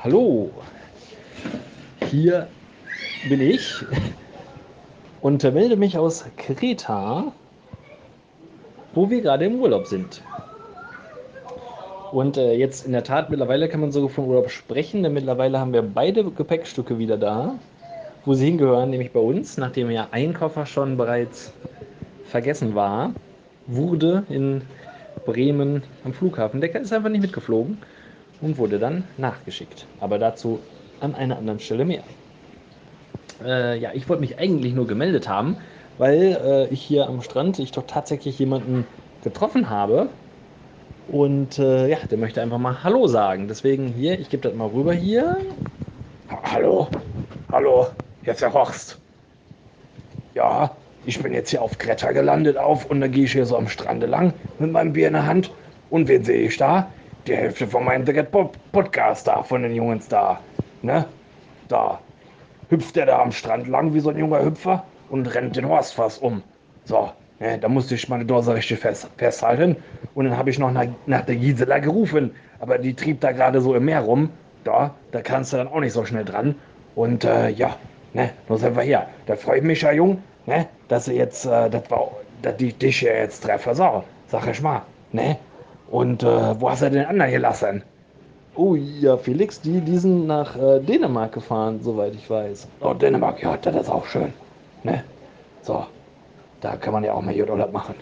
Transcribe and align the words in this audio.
Hallo, 0.00 0.50
hier 2.08 2.46
bin 3.28 3.40
ich 3.40 3.84
und 5.20 5.42
melde 5.42 5.74
mich 5.74 5.98
aus 5.98 6.24
Kreta, 6.36 7.32
wo 8.94 9.10
wir 9.10 9.20
gerade 9.22 9.46
im 9.46 9.60
Urlaub 9.60 9.88
sind. 9.88 10.22
Und 12.12 12.36
äh, 12.36 12.54
jetzt 12.54 12.86
in 12.86 12.92
der 12.92 13.02
Tat, 13.02 13.28
mittlerweile 13.28 13.68
kann 13.68 13.80
man 13.80 13.90
sogar 13.90 14.08
von 14.08 14.26
Urlaub 14.26 14.50
sprechen, 14.50 15.02
denn 15.02 15.14
mittlerweile 15.14 15.58
haben 15.58 15.72
wir 15.72 15.82
beide 15.82 16.22
Gepäckstücke 16.30 17.00
wieder 17.00 17.16
da, 17.16 17.56
wo 18.24 18.34
sie 18.34 18.46
hingehören, 18.46 18.90
nämlich 18.90 19.10
bei 19.10 19.20
uns, 19.20 19.56
nachdem 19.56 19.90
ja 19.90 20.06
ein 20.12 20.32
Koffer 20.32 20.64
schon 20.64 20.96
bereits 20.96 21.52
vergessen 22.24 22.76
war, 22.76 23.14
wurde 23.66 24.22
in 24.28 24.62
Bremen 25.26 25.82
am 26.04 26.12
Flughafen. 26.12 26.60
Der 26.60 26.72
ist 26.76 26.92
einfach 26.92 27.10
nicht 27.10 27.22
mitgeflogen 27.22 27.78
und 28.40 28.58
wurde 28.58 28.78
dann 28.78 29.04
nachgeschickt. 29.16 29.86
Aber 30.00 30.18
dazu 30.18 30.60
an 31.00 31.14
einer 31.14 31.38
anderen 31.38 31.60
Stelle 31.60 31.84
mehr. 31.84 32.02
Äh, 33.44 33.78
ja, 33.78 33.90
ich 33.94 34.08
wollte 34.08 34.20
mich 34.20 34.38
eigentlich 34.38 34.74
nur 34.74 34.86
gemeldet 34.86 35.28
haben, 35.28 35.56
weil 35.96 36.38
äh, 36.44 36.72
ich 36.72 36.82
hier 36.82 37.06
am 37.06 37.22
Strand 37.22 37.58
ich 37.58 37.72
doch 37.72 37.84
tatsächlich 37.86 38.38
jemanden 38.38 38.86
getroffen 39.22 39.70
habe. 39.70 40.08
Und 41.08 41.58
äh, 41.58 41.88
ja, 41.88 41.98
der 42.10 42.18
möchte 42.18 42.42
einfach 42.42 42.58
mal 42.58 42.82
Hallo 42.82 43.06
sagen. 43.06 43.48
Deswegen 43.48 43.88
hier, 43.88 44.18
ich 44.18 44.28
gebe 44.28 44.42
das 44.42 44.54
mal 44.54 44.68
rüber 44.68 44.92
hier. 44.92 45.38
Hallo, 46.42 46.88
hallo, 47.50 47.86
jetzt 48.24 48.42
der 48.42 48.52
Horst. 48.52 48.98
Ja, 50.34 50.76
ich 51.06 51.22
bin 51.22 51.32
jetzt 51.32 51.50
hier 51.50 51.62
auf 51.62 51.78
Greta 51.78 52.12
gelandet 52.12 52.58
auf 52.58 52.84
und 52.90 53.00
dann 53.00 53.10
gehe 53.10 53.24
ich 53.24 53.32
hier 53.32 53.46
so 53.46 53.56
am 53.56 53.68
Strande 53.68 54.06
lang 54.06 54.34
mit 54.58 54.70
meinem 54.70 54.92
Bier 54.92 55.06
in 55.06 55.14
der 55.14 55.26
Hand. 55.26 55.50
Und 55.88 56.08
wen 56.08 56.22
sehe 56.22 56.46
ich 56.46 56.58
da? 56.58 56.90
Die 57.28 57.36
Hälfte 57.36 57.66
von 57.66 57.84
meinem 57.84 58.06
Podcast 58.72 59.26
da, 59.26 59.42
von 59.42 59.62
den 59.62 59.74
Jungs 59.74 60.08
da. 60.08 60.40
Ne? 60.80 61.04
Da. 61.68 62.00
Hüpft 62.70 62.96
der 62.96 63.04
da 63.04 63.20
am 63.20 63.32
Strand 63.32 63.68
lang 63.68 63.92
wie 63.92 64.00
so 64.00 64.08
ein 64.08 64.16
junger 64.16 64.42
Hüpfer 64.42 64.82
und 65.10 65.26
rennt 65.34 65.54
den 65.54 65.68
Horst 65.68 65.92
fast 65.92 66.22
um. 66.22 66.42
So, 66.86 67.10
ne, 67.38 67.58
da 67.58 67.68
musste 67.68 67.96
ich 67.96 68.08
meine 68.08 68.24
Dose 68.24 68.54
richtig 68.54 68.78
fest, 68.78 69.10
festhalten. 69.18 69.76
Und 70.14 70.24
dann 70.24 70.38
habe 70.38 70.48
ich 70.48 70.58
noch 70.58 70.70
nach, 70.70 70.86
nach 71.04 71.20
der 71.26 71.36
Gisela 71.36 71.80
gerufen. 71.80 72.30
Aber 72.60 72.78
die 72.78 72.94
trieb 72.94 73.20
da 73.20 73.32
gerade 73.32 73.60
so 73.60 73.74
im 73.74 73.84
Meer 73.84 74.00
rum. 74.00 74.30
Da, 74.64 74.94
da 75.12 75.20
kannst 75.20 75.52
du 75.52 75.58
dann 75.58 75.68
auch 75.68 75.80
nicht 75.80 75.92
so 75.92 76.06
schnell 76.06 76.24
dran. 76.24 76.54
Und 76.94 77.24
äh, 77.24 77.50
ja, 77.50 77.76
ne, 78.14 78.30
nur 78.48 78.56
sind 78.56 78.74
wir 78.74 78.84
hier. 78.84 79.06
Da 79.26 79.36
freue 79.36 79.58
ich 79.58 79.64
mich 79.64 79.82
ja, 79.82 79.92
Jung, 79.92 80.22
ne, 80.46 80.66
dass 80.88 81.08
ich 81.08 81.18
jetzt, 81.18 81.44
äh, 81.44 81.68
das 81.68 81.90
war, 81.90 82.10
dass 82.40 82.58
ich 82.58 82.78
dich 82.78 83.00
hier 83.00 83.14
jetzt 83.14 83.44
treffe. 83.44 83.74
So, 83.74 84.02
sag 84.28 84.48
ich 84.48 84.62
mal, 84.62 84.80
ne? 85.12 85.36
Und 85.90 86.22
äh, 86.22 86.60
wo 86.60 86.70
hast 86.70 86.82
du 86.82 86.90
den 86.90 87.06
anderen 87.06 87.30
gelassen? 87.30 87.82
Oh 88.54 88.74
ja, 88.74 89.16
Felix, 89.16 89.60
die, 89.60 89.80
die 89.80 89.98
sind 89.98 90.26
nach 90.26 90.56
äh, 90.56 90.80
Dänemark 90.80 91.32
gefahren, 91.32 91.80
soweit 91.82 92.14
ich 92.14 92.28
weiß. 92.28 92.66
Oh, 92.80 92.92
Dänemark, 92.92 93.42
ja, 93.42 93.56
das 93.56 93.76
ist 93.76 93.88
auch 93.88 94.04
schön. 94.04 94.32
Ne? 94.82 95.04
So, 95.62 95.84
da 96.60 96.76
kann 96.76 96.92
man 96.92 97.04
ja 97.04 97.12
auch 97.12 97.22
mal 97.22 97.32
hier 97.32 97.48
Urlaub 97.48 97.72
machen. 97.72 97.94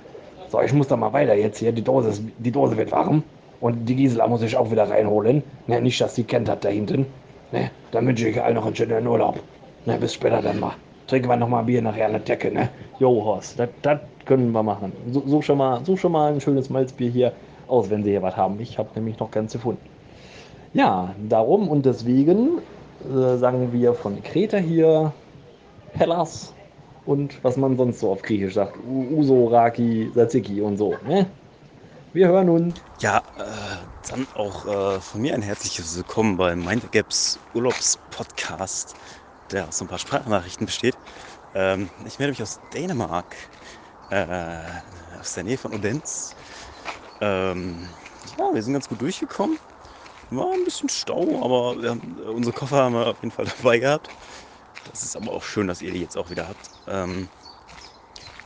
So, 0.49 0.61
ich 0.61 0.73
muss 0.73 0.89
da 0.89 0.97
mal 0.97 1.13
weiter 1.13 1.35
jetzt 1.35 1.59
hier. 1.59 1.73
Die 1.73 1.83
Dose, 1.83 2.09
ist, 2.11 2.23
die 2.39 2.51
Dose 2.51 2.77
wird 2.77 2.91
warm. 2.93 3.23
Und 3.61 3.87
die 3.87 3.97
Gisela 3.97 4.27
muss 4.27 4.43
ich 4.43 4.57
auch 4.57 4.71
wieder 4.71 4.89
reinholen. 4.89 5.43
Ne, 5.67 5.81
nicht, 5.81 6.01
dass 6.01 6.15
die 6.15 6.25
kennt 6.25 6.49
hat 6.49 6.65
da 6.65 6.69
hinten. 6.69 7.07
Ne, 7.53 7.71
dann 7.91 8.07
wünsche 8.07 8.29
ich 8.29 8.41
allen 8.41 8.55
noch 8.55 8.67
einen 8.67 8.77
schönen 8.77 9.07
Urlaub. 9.07 9.41
Ne, 9.85 9.99
bis 9.99 10.15
später 10.15 10.43
dann 10.43 10.61
mal. 10.61 10.73
Trinken 11.07 11.29
wir 11.29 11.37
noch 11.37 11.49
mal 11.49 11.61
ein 11.61 11.67
Bier 11.67 11.83
nachher 11.83 12.07
an 12.07 12.13
der 12.13 12.21
Decke, 12.21 12.51
ne? 12.51 12.69
Jo, 12.99 13.25
Horst, 13.25 13.59
das 13.83 13.99
können 14.25 14.51
wir 14.51 14.63
machen. 14.63 14.93
So, 15.13 15.41
schon 15.41 15.59
mal, 15.59 15.85
so 15.85 15.97
schon 15.97 16.13
mal 16.13 16.33
ein 16.33 16.41
schönes 16.41 16.69
Malzbier 16.69 17.11
hier 17.11 17.33
aus, 17.69 17.91
wenn 17.91 18.05
Sie 18.05 18.11
hier 18.11 18.23
was 18.23 18.37
haben. 18.37 18.59
Ich 18.61 18.79
habe 18.79 18.91
nämlich 18.95 19.19
noch 19.19 19.31
ganz 19.31 19.53
gefunden. 19.53 19.85
Ja, 20.73 21.15
darum 21.29 21.69
und 21.69 21.87
deswegen 21.87 22.59
äh, 23.05 23.37
sagen 23.37 23.73
wir 23.73 23.95
von 23.95 24.23
Kreta 24.23 24.59
hier 24.59 25.13
Hellas 25.93 26.53
und 27.07 27.43
was 27.43 27.57
man 27.57 27.77
sonst 27.77 28.01
so 28.01 28.11
auf 28.13 28.23
Griechisch 28.23 28.55
sagt. 28.55 28.77
Uso, 28.87 29.47
Raki, 29.47 30.11
Tzatziki 30.13 30.61
und 30.61 30.77
so. 30.77 30.97
Ne? 31.07 31.27
Wir 32.13 32.29
hören 32.29 32.49
uns. 32.49 32.75
Ja, 33.01 33.19
äh, 33.39 34.11
dann 34.11 34.27
auch 34.35 34.67
äh, 34.67 35.01
von 35.01 35.21
mir 35.21 35.35
ein 35.35 35.43
herzliches 35.43 35.97
Willkommen 35.97 36.37
beim 36.37 36.65
Mindgaps 36.65 37.39
Urlaubspodcast, 37.55 38.95
der 39.53 39.69
aus 39.69 39.81
ein 39.81 39.89
paar 39.89 39.99
Sprachnachrichten 39.99 40.67
besteht. 40.67 40.97
Ähm, 41.55 41.89
ich 42.07 42.19
melde 42.19 42.33
mich 42.33 42.43
aus 42.43 42.61
Dänemark, 42.75 43.37
äh, 44.11 44.27
aus 45.21 45.35
der 45.35 45.45
Nähe 45.45 45.59
von 45.59 45.75
Odense. 45.75 46.35
Ähm, 47.21 47.89
ja, 48.37 48.51
wir 48.55 48.63
sind 48.63 48.73
ganz 48.75 48.89
gut 48.89 49.01
durchgekommen. 49.01 49.59
War 50.31 50.55
ein 50.55 50.65
bisschen 50.65 50.89
Stau, 50.91 51.45
aber 51.45 51.83
wir 51.83 51.91
haben, 51.91 52.19
äh, 52.19 52.23
unsere 52.23 52.55
Koffer 52.55 52.79
haben 52.79 52.95
wir 52.95 53.09
auf 53.09 53.21
jeden 53.23 53.33
Fall 53.33 53.47
dabei 53.59 53.79
gehabt. 53.81 54.13
Das 54.85 55.03
ist 55.05 55.17
aber 55.17 55.33
auch 55.33 55.45
schön, 55.45 55.69
dass 55.69 55.83
ihr 55.83 55.93
die 55.93 56.01
jetzt 56.01 56.17
auch 56.19 56.31
wieder 56.31 56.49
habt. 56.49 56.71
Ähm, 56.87 57.31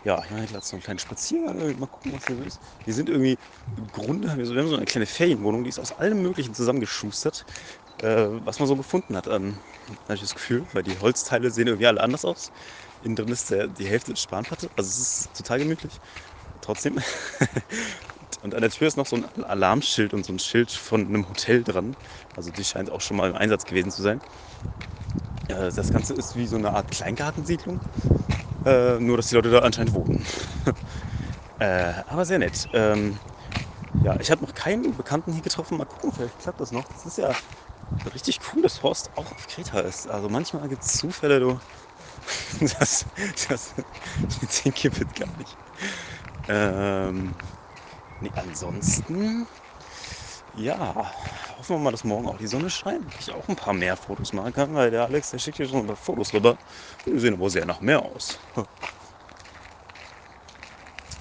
ja, 0.02 0.22
ich 0.24 0.30
mache 0.30 0.46
gerade 0.46 0.64
so 0.64 0.76
einen 0.76 0.82
kleinen 0.82 0.98
Spaziergang. 0.98 1.78
Mal 1.78 1.86
gucken, 1.86 2.12
was 2.12 2.24
hier 2.26 2.36
so 2.36 2.42
ist. 2.42 2.62
Wir 2.84 2.94
sind 2.94 3.08
irgendwie, 3.10 3.36
im 3.76 3.90
Grunde 3.90 4.30
haben 4.30 4.38
wir 4.38 4.46
so, 4.46 4.54
wir 4.54 4.62
haben 4.62 4.68
so 4.68 4.76
eine 4.76 4.86
kleine 4.86 5.06
Ferienwohnung, 5.06 5.62
die 5.64 5.68
ist 5.70 5.78
aus 5.78 5.92
allem 5.92 6.22
Möglichen 6.22 6.54
zusammengeschustert, 6.54 7.44
äh, 7.98 8.26
was 8.30 8.58
man 8.58 8.68
so 8.68 8.76
gefunden 8.76 9.16
hat. 9.16 9.26
Ähm, 9.26 9.60
habe 10.08 10.14
ich 10.16 10.20
das 10.22 10.34
Gefühl, 10.34 10.66
weil 10.72 10.82
die 10.84 10.98
Holzteile 10.98 11.50
sehen 11.50 11.66
irgendwie 11.68 11.86
alle 11.86 12.00
anders 12.02 12.24
aus. 12.24 12.50
Innen 13.00 13.16
drin 13.16 13.30
ist 13.30 13.50
der, 13.50 13.68
die 13.68 13.86
Hälfte 13.86 14.16
Spanplatte, 14.16 14.70
also 14.76 14.88
es 14.88 14.98
ist 14.98 15.34
total 15.36 15.58
gemütlich. 15.60 16.00
Trotzdem. 16.62 16.98
Und 18.42 18.54
an 18.54 18.62
der 18.62 18.70
Tür 18.70 18.88
ist 18.88 18.96
noch 18.96 19.06
so 19.06 19.16
ein 19.16 19.44
Alarmschild 19.44 20.14
und 20.14 20.24
so 20.24 20.32
ein 20.32 20.38
Schild 20.38 20.70
von 20.70 21.02
einem 21.02 21.28
Hotel 21.28 21.62
dran. 21.64 21.96
Also 22.34 22.50
die 22.50 22.64
scheint 22.64 22.90
auch 22.90 23.00
schon 23.00 23.16
mal 23.16 23.28
im 23.30 23.36
Einsatz 23.36 23.64
gewesen 23.64 23.90
zu 23.90 24.02
sein. 24.02 24.22
Das 25.48 25.90
Ganze 25.90 26.14
ist 26.14 26.36
wie 26.36 26.46
so 26.46 26.56
eine 26.56 26.72
Art 26.72 26.90
Kleingartensiedlung. 26.90 27.80
Äh, 28.64 29.00
nur, 29.00 29.16
dass 29.18 29.28
die 29.28 29.36
Leute 29.36 29.50
da 29.50 29.60
anscheinend 29.60 29.94
wohnen. 29.94 30.26
äh, 31.58 31.94
aber 32.06 32.24
sehr 32.26 32.38
nett. 32.38 32.68
Ähm, 32.72 33.20
ja, 34.02 34.18
ich 34.20 34.30
habe 34.30 34.42
noch 34.44 34.54
keinen 34.54 34.96
Bekannten 34.96 35.32
hier 35.32 35.42
getroffen. 35.42 35.78
Mal 35.78 35.86
gucken, 35.86 36.12
vielleicht 36.12 36.38
klappt 36.38 36.60
das 36.60 36.72
noch. 36.72 36.88
Das 36.88 37.06
ist 37.06 37.18
ja 37.18 37.36
richtig 38.14 38.40
cool, 38.54 38.62
dass 38.62 38.82
Horst 38.82 39.16
auch 39.16 39.32
auf 39.32 39.46
Kreta 39.48 39.80
ist. 39.80 40.08
Also 40.08 40.28
manchmal 40.30 40.68
gibt 40.68 40.84
es 40.84 40.96
Zufälle, 40.98 41.40
du. 41.40 41.60
das, 42.60 43.06
das, 43.48 43.74
den 44.64 44.72
gibt 44.74 45.00
es 45.00 45.14
gar 45.14 45.36
nicht. 45.36 45.58
Ähm, 46.48 47.36
Nee, 48.20 48.30
ansonsten, 48.34 49.48
ja, 50.52 51.12
hoffen 51.56 51.76
wir 51.76 51.78
mal, 51.78 51.90
dass 51.92 52.04
morgen 52.04 52.26
auch 52.28 52.36
die 52.36 52.46
Sonne 52.46 52.70
scheint. 52.70 53.14
Ich 53.18 53.32
auch 53.32 53.48
ein 53.48 53.56
paar 53.56 53.72
mehr 53.72 53.96
Fotos 53.96 54.32
machen 54.32 54.52
kann, 54.52 54.74
weil 54.74 54.90
der 54.90 55.04
Alex, 55.04 55.30
der 55.30 55.38
schickt 55.38 55.58
hier 55.58 55.66
schon 55.68 55.80
ein 55.80 55.86
paar 55.86 55.96
Fotos 55.96 56.32
rüber. 56.34 56.58
Die 57.06 57.18
sehen 57.18 57.34
aber 57.34 57.50
sehr 57.50 57.66
nach 57.66 57.80
mehr 57.80 58.02
aus. 58.02 58.40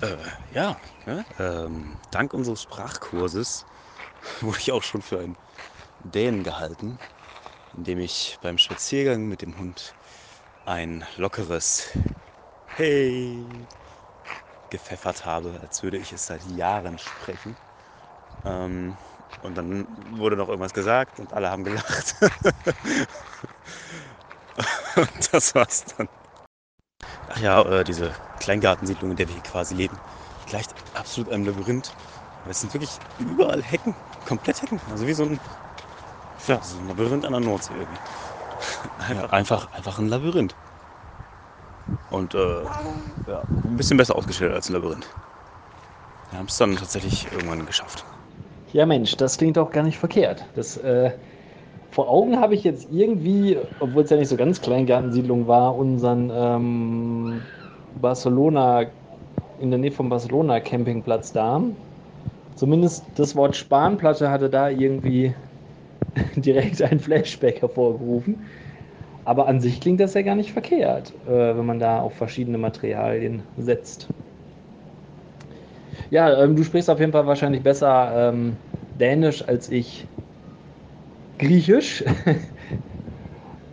äh, 0.01 0.17
ja, 0.51 0.81
ne? 1.05 1.25
ähm, 1.37 1.99
dank 2.11 2.33
unseres 2.33 2.61
Sprachkurses 2.61 3.65
wurde 4.41 4.59
ich 4.59 4.71
auch 4.71 4.83
schon 4.83 5.01
für 5.01 5.19
einen 5.19 5.37
Dänen 5.99 6.43
gehalten, 6.43 7.01
indem 7.73 7.99
ich 7.99 8.37
beim 8.41 8.57
Spaziergang 8.59 9.27
mit 9.27 9.41
dem 9.41 9.57
Hund 9.59 9.95
ein 10.65 11.05
lockeres 11.17 11.89
Hey 12.65 13.67
gepfeffert 14.69 15.25
habe, 15.25 15.59
als 15.61 15.83
würde 15.83 15.97
ich 15.97 16.13
es 16.13 16.25
seit 16.25 16.43
Jahren 16.43 16.97
sprechen. 16.99 17.57
Ähm, 18.45 18.97
und 19.41 19.55
dann 19.55 19.87
wurde 19.97 20.37
noch 20.37 20.49
irgendwas 20.49 20.73
gesagt 20.73 21.19
und 21.19 21.33
alle 21.33 21.49
haben 21.51 21.65
gelacht. 21.65 22.15
und 24.95 25.33
das 25.33 25.55
war's 25.55 25.85
dann. 25.97 26.09
Ach 27.27 27.39
ja, 27.39 27.61
äh, 27.79 27.83
diese 27.83 28.15
Kleingartensiedlung, 28.39 29.11
in 29.11 29.17
der 29.17 29.27
wir 29.27 29.33
hier 29.33 29.41
quasi 29.43 29.73
leben, 29.75 30.01
gleicht 30.45 30.75
absolut 30.93 31.29
einem 31.31 31.45
Labyrinth. 31.45 31.93
Es 32.43 32.59
sind 32.61 32.73
wirklich 32.73 33.01
überall 33.17 33.61
Hecken, 33.63 33.97
komplett 34.25 34.61
Hecken. 34.61 34.81
Also 34.89 35.05
wie 35.07 35.13
so 35.13 35.23
ein, 35.25 35.39
ja, 36.47 36.61
so 36.61 36.77
ein 36.79 36.87
Labyrinth 36.87 37.25
an 37.25 37.31
der 37.33 37.41
Nordsee 37.41 37.75
irgendwie. 37.75 37.99
Einfach, 38.97 39.15
ja, 39.15 39.29
einfach, 39.31 39.71
einfach 39.71 39.99
ein 39.99 40.07
Labyrinth. 40.09 40.57
Und 42.09 42.33
äh, 42.33 42.63
ja, 43.27 43.45
ein 43.63 43.77
bisschen 43.77 43.97
besser 43.97 44.15
ausgestellt 44.15 44.53
als 44.53 44.69
ein 44.69 44.73
Labyrinth. 44.73 45.15
Wir 46.29 46.39
haben 46.39 46.47
es 46.47 46.57
dann 46.57 46.75
tatsächlich 46.75 47.31
irgendwann 47.31 47.65
geschafft. 47.67 48.05
Ja, 48.71 48.85
Mensch, 48.85 49.17
das 49.17 49.37
klingt 49.37 49.57
auch 49.57 49.71
gar 49.71 49.83
nicht 49.83 49.97
verkehrt. 49.97 50.45
Das, 50.53 50.77
äh, 50.77 51.11
vor 51.89 52.09
Augen 52.09 52.39
habe 52.39 52.55
ich 52.55 52.63
jetzt 52.63 52.89
irgendwie, 52.91 53.59
obwohl 53.79 54.03
es 54.03 54.09
ja 54.11 54.17
nicht 54.17 54.29
so 54.29 54.37
ganz 54.37 54.61
Kleingartensiedlung 54.61 55.47
war, 55.47 55.75
unseren 55.77 56.31
ähm, 56.33 57.47
Barcelona, 57.95 58.91
in 59.57 59.71
der 59.71 59.79
Nähe 59.79 59.91
vom 59.91 60.09
Barcelona 60.09 60.61
Campingplatz 60.61 61.31
da. 61.33 61.63
Zumindest 62.55 63.19
das 63.19 63.35
Wort 63.35 63.55
Spanplatte 63.55 64.29
hatte 64.31 64.49
da 64.49 64.69
irgendwie 64.69 65.35
direkt 66.35 66.81
ein 66.81 66.99
Flashback 66.99 67.61
hervorgerufen. 67.61 68.45
Aber 69.25 69.47
an 69.47 69.59
sich 69.59 69.79
klingt 69.81 69.99
das 69.99 70.13
ja 70.13 70.21
gar 70.21 70.35
nicht 70.35 70.51
verkehrt, 70.51 71.13
äh, 71.27 71.31
wenn 71.31 71.65
man 71.65 71.79
da 71.79 72.01
auf 72.01 72.13
verschiedene 72.13 72.57
Materialien 72.57 73.43
setzt. 73.57 74.07
Ja, 76.09 76.43
ähm, 76.43 76.55
du 76.55 76.63
sprichst 76.63 76.89
auf 76.89 76.99
jeden 76.99 77.11
Fall 77.11 77.27
wahrscheinlich 77.27 77.61
besser 77.61 78.31
ähm, 78.31 78.57
Dänisch 78.99 79.47
als 79.47 79.69
ich. 79.69 80.07
Griechisch. 81.37 82.03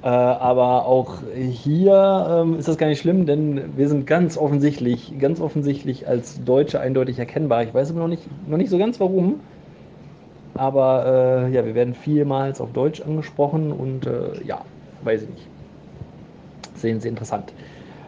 Äh, 0.02 0.08
aber 0.08 0.86
auch 0.86 1.16
hier 1.34 2.44
ähm, 2.44 2.60
ist 2.60 2.68
das 2.68 2.78
gar 2.78 2.86
nicht 2.86 3.00
schlimm, 3.00 3.26
denn 3.26 3.76
wir 3.76 3.88
sind 3.88 4.06
ganz 4.06 4.38
offensichtlich, 4.38 5.18
ganz 5.18 5.40
offensichtlich 5.40 6.06
als 6.06 6.44
Deutsche 6.44 6.78
eindeutig 6.78 7.18
erkennbar. 7.18 7.64
Ich 7.64 7.74
weiß 7.74 7.90
aber 7.90 7.98
noch 7.98 8.06
nicht, 8.06 8.22
noch 8.48 8.56
nicht 8.56 8.70
so 8.70 8.78
ganz 8.78 9.00
warum. 9.00 9.40
Aber 10.54 11.48
äh, 11.48 11.52
ja, 11.52 11.64
wir 11.64 11.74
werden 11.74 11.94
vielmals 11.94 12.60
auf 12.60 12.72
Deutsch 12.72 13.00
angesprochen 13.00 13.72
und 13.72 14.06
äh, 14.06 14.44
ja, 14.44 14.62
weiß 15.06 15.22
ich 15.22 15.28
nicht. 15.28 15.46
Sehen 16.74 17.00
Sie 17.00 17.08
interessant. 17.08 17.52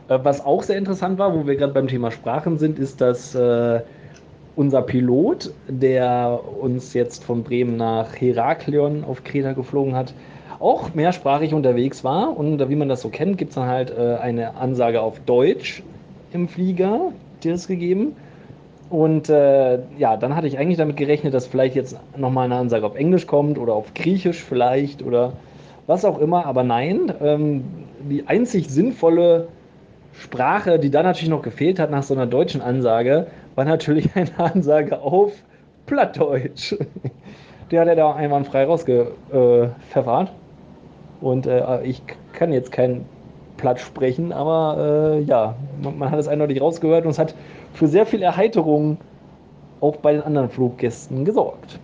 Äh, 0.08 0.18
was 0.22 0.44
auch 0.44 0.62
sehr 0.62 0.76
interessant 0.76 1.18
war, 1.18 1.34
wo 1.34 1.46
wir 1.46 1.56
gerade 1.56 1.72
beim 1.72 1.88
Thema 1.88 2.10
Sprachen 2.10 2.58
sind, 2.58 2.78
ist, 2.78 3.00
dass 3.00 3.34
äh, 3.34 3.80
unser 4.56 4.82
Pilot, 4.82 5.52
der 5.68 6.40
uns 6.60 6.92
jetzt 6.92 7.24
von 7.24 7.44
Bremen 7.44 7.76
nach 7.76 8.20
Heraklion 8.20 9.04
auf 9.04 9.22
Kreta 9.22 9.52
geflogen 9.52 9.94
hat, 9.94 10.12
auch 10.58 10.94
mehrsprachig 10.94 11.54
unterwegs 11.54 12.02
war. 12.02 12.36
Und 12.36 12.68
wie 12.68 12.74
man 12.74 12.88
das 12.88 13.02
so 13.02 13.08
kennt, 13.08 13.38
gibt 13.38 13.50
es 13.50 13.54
dann 13.54 13.68
halt 13.68 13.96
äh, 13.96 14.16
eine 14.16 14.56
Ansage 14.56 15.00
auf 15.00 15.20
Deutsch 15.20 15.82
im 16.32 16.48
Flieger, 16.48 17.12
die 17.42 17.50
ist 17.50 17.68
gegeben. 17.68 18.16
Und 18.90 19.28
äh, 19.28 19.78
ja, 19.98 20.16
dann 20.16 20.34
hatte 20.34 20.46
ich 20.46 20.58
eigentlich 20.58 20.78
damit 20.78 20.96
gerechnet, 20.96 21.34
dass 21.34 21.46
vielleicht 21.46 21.76
jetzt 21.76 21.96
nochmal 22.16 22.46
eine 22.46 22.56
Ansage 22.56 22.86
auf 22.86 22.96
Englisch 22.96 23.26
kommt 23.26 23.58
oder 23.58 23.74
auf 23.74 23.92
Griechisch 23.94 24.42
vielleicht 24.42 25.02
oder 25.02 25.34
was 25.88 26.04
auch 26.04 26.18
immer. 26.18 26.46
Aber 26.46 26.62
nein, 26.62 27.12
ähm, 27.20 27.64
die 28.08 28.28
einzig 28.28 28.68
sinnvolle 28.70 29.48
Sprache, 30.12 30.78
die 30.78 30.90
da 30.90 31.02
natürlich 31.02 31.30
noch 31.30 31.42
gefehlt 31.42 31.80
hat 31.80 31.90
nach 31.90 32.04
so 32.04 32.14
einer 32.14 32.26
deutschen 32.26 32.60
Ansage, 32.60 33.26
war 33.56 33.64
natürlich 33.64 34.10
eine 34.14 34.38
Ansage 34.38 35.00
auf 35.00 35.32
Plattdeutsch. 35.86 36.76
Die 37.70 37.78
hat 37.78 37.88
er 37.88 37.96
da 37.96 38.14
einwandfrei 38.14 38.64
rausgepfeffert. 38.64 40.32
Und 41.20 41.46
äh, 41.46 41.82
ich 41.82 42.02
kann 42.32 42.52
jetzt 42.52 42.70
kein 42.70 43.04
Platt 43.56 43.80
sprechen, 43.80 44.32
aber 44.32 45.16
äh, 45.18 45.22
ja, 45.22 45.56
man, 45.82 45.98
man, 45.98 46.10
hat 46.12 46.20
es 46.20 46.28
eindeutig 46.28 46.60
rausgehört 46.60 47.04
und 47.04 47.10
es 47.10 47.18
hat 47.18 47.34
für 47.74 47.88
sehr 47.88 48.06
viel 48.06 48.22
Erheiterung 48.22 48.98
auch 49.80 49.96
bei 49.96 50.12
den 50.12 50.22
anderen 50.22 50.48
Fluggästen 50.48 51.24
gesorgt. 51.24 51.80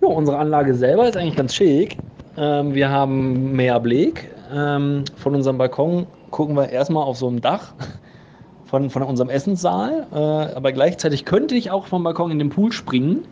Ja, 0.00 0.08
unsere 0.08 0.38
Anlage 0.38 0.74
selber 0.74 1.08
ist 1.08 1.16
eigentlich 1.16 1.36
ganz 1.36 1.54
schick. 1.54 1.96
Ähm, 2.36 2.74
wir 2.74 2.90
haben 2.90 3.52
mehr 3.52 3.78
Blick. 3.80 4.30
Ähm, 4.52 5.04
von 5.16 5.34
unserem 5.34 5.58
Balkon 5.58 6.06
gucken 6.30 6.56
wir 6.56 6.70
erstmal 6.70 7.04
auf 7.04 7.16
so 7.16 7.28
einem 7.28 7.40
Dach 7.40 7.74
von, 8.64 8.90
von 8.90 9.02
unserem 9.02 9.30
Essenssaal. 9.30 10.06
Äh, 10.12 10.16
aber 10.16 10.72
gleichzeitig 10.72 11.24
könnte 11.24 11.54
ich 11.54 11.70
auch 11.70 11.86
vom 11.86 12.04
Balkon 12.04 12.30
in 12.30 12.38
den 12.38 12.50
Pool 12.50 12.72
springen. 12.72 13.24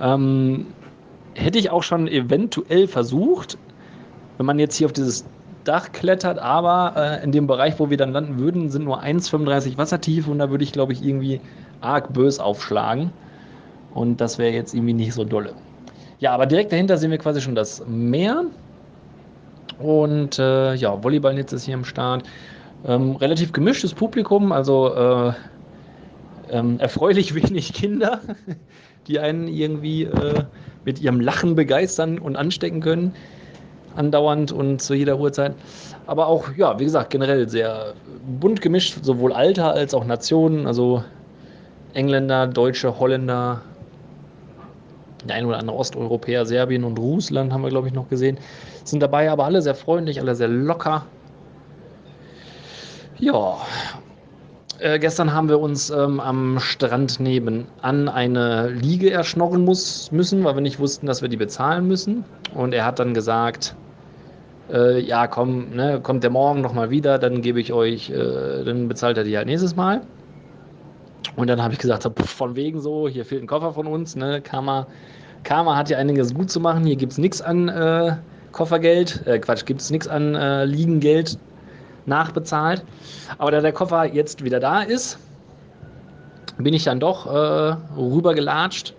Ähm, 0.00 0.66
hätte 1.34 1.58
ich 1.58 1.70
auch 1.70 1.82
schon 1.82 2.08
eventuell 2.08 2.88
versucht, 2.88 3.58
wenn 4.36 4.46
man 4.46 4.58
jetzt 4.58 4.76
hier 4.76 4.86
auf 4.86 4.92
dieses 4.92 5.24
Dach 5.64 5.92
klettert, 5.92 6.40
aber 6.40 6.94
äh, 6.96 7.24
in 7.24 7.30
dem 7.30 7.46
Bereich, 7.46 7.78
wo 7.78 7.88
wir 7.88 7.96
dann 7.96 8.12
landen 8.12 8.38
würden, 8.38 8.68
sind 8.68 8.84
nur 8.84 9.00
1,35 9.00 9.78
Wassertiefe 9.78 10.30
und 10.30 10.40
da 10.40 10.50
würde 10.50 10.64
ich, 10.64 10.72
glaube 10.72 10.92
ich, 10.92 11.04
irgendwie 11.04 11.40
arg 11.80 12.12
bös 12.12 12.40
aufschlagen. 12.40 13.12
Und 13.94 14.20
das 14.20 14.38
wäre 14.38 14.52
jetzt 14.52 14.74
irgendwie 14.74 14.94
nicht 14.94 15.14
so 15.14 15.24
dolle. 15.24 15.54
Ja, 16.22 16.30
aber 16.30 16.46
direkt 16.46 16.70
dahinter 16.70 16.98
sehen 16.98 17.10
wir 17.10 17.18
quasi 17.18 17.40
schon 17.40 17.56
das 17.56 17.84
Meer. 17.84 18.44
Und 19.80 20.38
äh, 20.38 20.74
ja, 20.74 21.02
Volleyballnetz 21.02 21.52
ist 21.52 21.64
hier 21.64 21.74
am 21.74 21.84
Start. 21.84 22.22
Ähm, 22.86 23.16
relativ 23.16 23.50
gemischtes 23.50 23.92
Publikum, 23.92 24.52
also 24.52 24.94
äh, 24.94 25.32
ähm, 26.48 26.78
erfreulich 26.78 27.34
wenig 27.42 27.72
Kinder, 27.72 28.20
die 29.08 29.18
einen 29.18 29.48
irgendwie 29.48 30.04
äh, 30.04 30.44
mit 30.84 31.00
ihrem 31.00 31.18
Lachen 31.18 31.56
begeistern 31.56 32.20
und 32.20 32.36
anstecken 32.36 32.80
können 32.80 33.16
andauernd 33.96 34.52
und 34.52 34.80
zu 34.80 34.94
jeder 34.94 35.18
Uhrzeit. 35.18 35.54
Aber 36.06 36.28
auch, 36.28 36.54
ja, 36.56 36.78
wie 36.78 36.84
gesagt, 36.84 37.10
generell 37.10 37.48
sehr 37.48 37.94
bunt 38.38 38.60
gemischt, 38.60 38.96
sowohl 39.02 39.32
Alter 39.32 39.72
als 39.72 39.92
auch 39.92 40.04
Nationen, 40.04 40.68
also 40.68 41.02
Engländer, 41.94 42.46
Deutsche, 42.46 43.00
Holländer, 43.00 43.60
der 45.28 45.36
ein 45.36 45.46
oder 45.46 45.58
andere 45.58 45.76
Osteuropäer, 45.76 46.46
Serbien 46.46 46.84
und 46.84 46.98
Russland 46.98 47.52
haben 47.52 47.62
wir, 47.62 47.70
glaube 47.70 47.88
ich, 47.88 47.94
noch 47.94 48.08
gesehen, 48.08 48.38
sind 48.84 49.02
dabei, 49.02 49.30
aber 49.30 49.44
alle 49.44 49.62
sehr 49.62 49.74
freundlich, 49.74 50.20
alle 50.20 50.34
sehr 50.34 50.48
locker. 50.48 51.06
Ja, 53.18 53.58
äh, 54.82 54.98
gestern 54.98 55.32
haben 55.32 55.48
wir 55.48 55.60
uns 55.60 55.90
ähm, 55.90 56.18
am 56.18 56.58
Strand 56.58 57.20
nebenan 57.20 58.08
eine 58.08 58.68
Liege 58.68 59.12
erschnorren 59.12 59.64
muss, 59.64 60.10
müssen, 60.10 60.42
weil 60.42 60.56
wir 60.56 60.60
nicht 60.60 60.80
wussten, 60.80 61.06
dass 61.06 61.22
wir 61.22 61.28
die 61.28 61.36
bezahlen 61.36 61.86
müssen. 61.86 62.24
Und 62.54 62.74
er 62.74 62.84
hat 62.84 62.98
dann 62.98 63.14
gesagt, 63.14 63.76
äh, 64.72 64.98
ja, 65.00 65.28
komm, 65.28 65.70
ne, 65.70 66.00
kommt 66.02 66.24
der 66.24 66.30
morgen 66.30 66.62
nochmal 66.62 66.90
wieder, 66.90 67.18
dann 67.18 67.42
gebe 67.42 67.60
ich 67.60 67.72
euch, 67.72 68.10
äh, 68.10 68.64
dann 68.64 68.88
bezahlt 68.88 69.16
er 69.18 69.24
die 69.24 69.36
halt 69.36 69.46
nächstes 69.46 69.76
Mal. 69.76 70.00
Und 71.36 71.48
dann 71.48 71.62
habe 71.62 71.72
ich 71.72 71.80
gesagt, 71.80 72.08
von 72.26 72.56
wegen 72.56 72.80
so, 72.80 73.08
hier 73.08 73.24
fehlt 73.24 73.42
ein 73.42 73.46
Koffer 73.46 73.72
von 73.72 73.86
uns, 73.86 74.16
ne, 74.16 74.40
Karma, 74.42 74.86
Karma 75.44 75.76
hat 75.76 75.88
ja 75.88 75.98
einiges 75.98 76.34
gut 76.34 76.50
zu 76.50 76.60
machen, 76.60 76.84
hier 76.84 76.96
gibt 76.96 77.12
es 77.12 77.18
nichts 77.18 77.40
an 77.40 77.68
äh, 77.68 78.16
Koffergeld, 78.52 79.26
äh, 79.26 79.38
Quatsch, 79.38 79.64
gibt 79.64 79.80
es 79.80 79.90
nichts 79.90 80.06
an 80.06 80.34
äh, 80.34 80.64
Liegengeld 80.66 81.38
nachbezahlt. 82.06 82.84
Aber 83.38 83.50
da 83.50 83.60
der 83.60 83.72
Koffer 83.72 84.04
jetzt 84.04 84.44
wieder 84.44 84.60
da 84.60 84.82
ist, 84.82 85.18
bin 86.58 86.74
ich 86.74 86.84
dann 86.84 87.00
doch 87.00 87.26
äh, 87.26 87.76
rübergelatscht. 87.96 88.94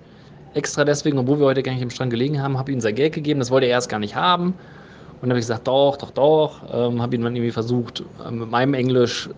Extra 0.54 0.86
deswegen, 0.86 1.18
obwohl 1.18 1.40
wir 1.40 1.46
heute 1.46 1.64
gar 1.64 1.74
nicht 1.74 1.84
am 1.84 1.90
Strand 1.90 2.12
gelegen 2.12 2.42
haben, 2.42 2.58
habe 2.58 2.72
ihm 2.72 2.82
sein 2.82 2.96
Geld 2.96 3.14
gegeben. 3.14 3.40
Das 3.40 3.52
wollte 3.52 3.68
er 3.68 3.74
erst 3.74 3.90
gar 3.90 4.00
nicht 4.00 4.16
haben. 4.16 4.48
Und 4.48 5.22
dann 5.22 5.32
habe 5.32 5.40
ich 5.40 5.46
gesagt, 5.46 5.68
doch, 5.68 5.98
doch, 5.98 6.12
doch. 6.12 6.62
Ähm, 6.72 7.02
habe 7.02 7.16
ihn 7.16 7.22
dann 7.22 7.36
irgendwie 7.36 7.52
versucht, 7.52 8.04
äh, 8.26 8.32
mit 8.32 8.50
meinem 8.50 8.74
Englisch 8.74 9.30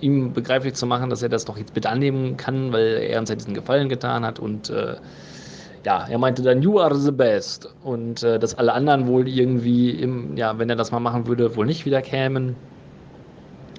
ihm 0.00 0.32
begreiflich 0.32 0.74
zu 0.74 0.86
machen, 0.86 1.10
dass 1.10 1.22
er 1.22 1.28
das 1.28 1.44
doch 1.44 1.56
jetzt 1.56 1.74
bitte 1.74 1.88
annehmen 1.88 2.36
kann, 2.36 2.72
weil 2.72 2.98
er 3.02 3.20
uns 3.20 3.28
ja 3.30 3.36
diesen 3.36 3.54
Gefallen 3.54 3.88
getan 3.88 4.24
hat. 4.24 4.38
Und 4.38 4.70
äh, 4.70 4.96
ja, 5.84 6.06
er 6.08 6.18
meinte 6.18 6.42
dann, 6.42 6.62
you 6.62 6.78
are 6.78 6.94
the 6.94 7.12
best. 7.12 7.68
Und 7.84 8.22
äh, 8.22 8.38
dass 8.38 8.54
alle 8.56 8.72
anderen 8.72 9.06
wohl 9.06 9.28
irgendwie, 9.28 9.90
im, 9.90 10.36
ja, 10.36 10.58
wenn 10.58 10.70
er 10.70 10.76
das 10.76 10.90
mal 10.92 11.00
machen 11.00 11.26
würde, 11.26 11.56
wohl 11.56 11.66
nicht 11.66 11.86
wieder 11.86 12.02
kämen. 12.02 12.56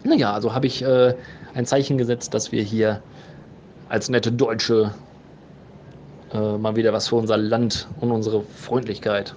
Naja, 0.03 0.33
also 0.33 0.53
habe 0.53 0.67
ich 0.67 0.81
äh, 0.81 1.13
ein 1.53 1.65
Zeichen 1.65 1.97
gesetzt, 1.97 2.33
dass 2.33 2.51
wir 2.51 2.63
hier 2.63 3.01
als 3.89 4.09
nette 4.09 4.31
Deutsche 4.31 4.93
äh, 6.33 6.57
mal 6.57 6.75
wieder 6.75 6.93
was 6.93 7.09
für 7.09 7.15
unser 7.15 7.37
Land 7.37 7.87
und 7.99 8.11
unsere 8.11 8.41
Freundlichkeit 8.43 9.35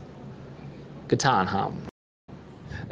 getan 1.08 1.50
haben. 1.52 1.92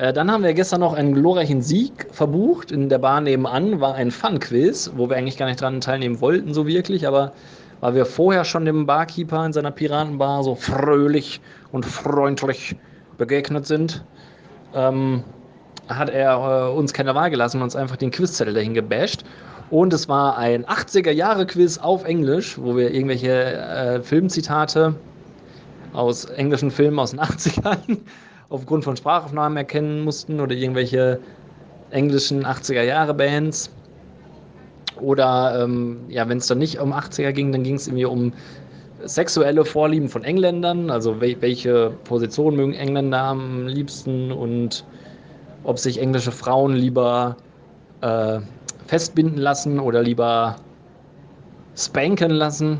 Äh, 0.00 0.14
dann 0.14 0.30
haben 0.32 0.42
wir 0.42 0.54
gestern 0.54 0.80
noch 0.80 0.94
einen 0.94 1.12
glorreichen 1.12 1.60
Sieg 1.60 2.06
verbucht. 2.10 2.72
In 2.72 2.88
der 2.88 2.98
Bar 2.98 3.20
nebenan 3.20 3.80
war 3.80 3.94
ein 3.94 4.10
Fun-Quiz, 4.10 4.92
wo 4.96 5.10
wir 5.10 5.16
eigentlich 5.16 5.36
gar 5.36 5.44
nicht 5.44 5.60
dran 5.60 5.82
teilnehmen 5.82 6.22
wollten, 6.22 6.54
so 6.54 6.66
wirklich, 6.66 7.06
aber 7.06 7.32
weil 7.80 7.94
wir 7.94 8.06
vorher 8.06 8.44
schon 8.44 8.64
dem 8.64 8.86
Barkeeper 8.86 9.44
in 9.44 9.52
seiner 9.52 9.70
Piratenbar 9.70 10.42
so 10.42 10.54
fröhlich 10.54 11.42
und 11.70 11.84
freundlich 11.84 12.76
begegnet 13.18 13.66
sind, 13.66 14.02
ähm, 14.74 15.22
hat 15.88 16.08
er 16.08 16.70
äh, 16.70 16.72
uns 16.72 16.94
keine 16.94 17.14
Wahl 17.14 17.30
gelassen 17.30 17.58
und 17.58 17.64
uns 17.64 17.76
einfach 17.76 17.96
den 17.96 18.10
Quizzettel 18.10 18.54
dahin 18.54 18.72
gebasht. 18.72 19.24
Und 19.68 19.92
es 19.92 20.08
war 20.08 20.38
ein 20.38 20.64
80er-Jahre-Quiz 20.64 21.76
auf 21.76 22.04
Englisch, 22.04 22.58
wo 22.58 22.74
wir 22.74 22.90
irgendwelche 22.94 23.30
äh, 23.30 24.00
Filmzitate 24.00 24.94
aus 25.92 26.24
englischen 26.24 26.70
Filmen 26.70 26.98
aus 26.98 27.10
den 27.10 27.20
80ern 27.20 27.98
aufgrund 28.50 28.84
von 28.84 28.96
Sprachaufnahmen 28.96 29.56
erkennen 29.56 30.04
mussten 30.04 30.40
oder 30.40 30.54
irgendwelche 30.54 31.20
englischen 31.90 32.44
80er-Jahre-Bands. 32.44 33.70
Oder 35.00 35.62
ähm, 35.62 36.00
ja, 36.08 36.28
wenn 36.28 36.38
es 36.38 36.46
dann 36.46 36.58
nicht 36.58 36.78
um 36.78 36.92
80er 36.92 37.32
ging, 37.32 37.52
dann 37.52 37.62
ging 37.62 37.76
es 37.76 37.86
irgendwie 37.86 38.04
um 38.04 38.32
sexuelle 39.04 39.64
Vorlieben 39.64 40.08
von 40.08 40.24
Engländern, 40.24 40.90
also 40.90 41.20
welche 41.20 41.90
Position 42.04 42.56
mögen 42.56 42.74
Engländer 42.74 43.18
am 43.22 43.66
liebsten 43.66 44.30
und 44.30 44.84
ob 45.64 45.78
sich 45.78 46.00
englische 46.00 46.32
Frauen 46.32 46.74
lieber 46.74 47.36
äh, 48.02 48.40
festbinden 48.86 49.38
lassen 49.38 49.78
oder 49.78 50.02
lieber 50.02 50.56
spanken 51.76 52.32
lassen. 52.32 52.78